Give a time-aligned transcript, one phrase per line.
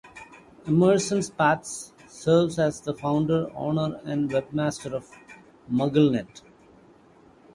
[0.65, 5.05] Emerson Spartz serves as the founder, owner, and webmaster of
[5.71, 6.41] MuggleNet.